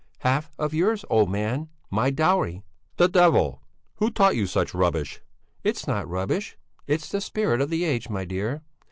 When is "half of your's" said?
0.21-1.05